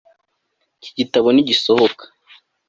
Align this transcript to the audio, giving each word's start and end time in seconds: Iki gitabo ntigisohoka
Iki 0.79 0.91
gitabo 0.99 1.27
ntigisohoka 1.31 2.03